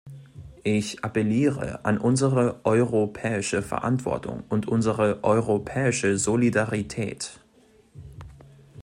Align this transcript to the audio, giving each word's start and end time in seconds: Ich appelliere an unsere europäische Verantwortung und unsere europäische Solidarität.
Ich 0.63 1.03
appelliere 1.03 1.85
an 1.85 1.99
unsere 1.99 2.59
europäische 2.63 3.61
Verantwortung 3.61 4.43
und 4.49 4.67
unsere 4.67 5.23
europäische 5.23 6.17
Solidarität. 6.17 7.39